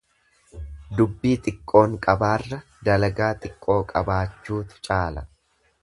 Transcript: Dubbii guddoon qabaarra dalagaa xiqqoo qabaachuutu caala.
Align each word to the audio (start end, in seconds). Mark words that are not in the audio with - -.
Dubbii 1.01 1.33
guddoon 1.43 1.93
qabaarra 2.07 2.61
dalagaa 2.89 3.31
xiqqoo 3.45 3.79
qabaachuutu 3.95 4.85
caala. 4.91 5.29